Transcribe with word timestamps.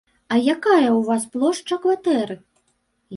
А 0.35 0.37
якая 0.53 0.85
ў 0.85 1.01
вас 1.09 1.27
плошча 1.35 1.77
кватэры? 1.83 2.39